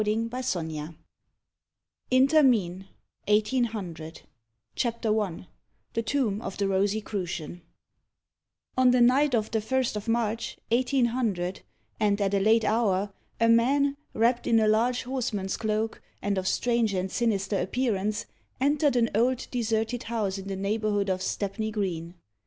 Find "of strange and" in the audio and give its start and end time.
16.39-17.11